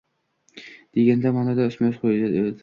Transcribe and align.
degan 0.99 1.27
ma’noda 1.37 1.69
ustma-ust 1.73 2.09
yo‘taldi: 2.11 2.53